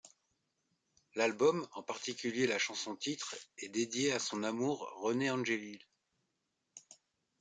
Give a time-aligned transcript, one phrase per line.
[1.13, 5.77] L'album, en particulier la chanson-titre, est dédié à son amour René Angélil.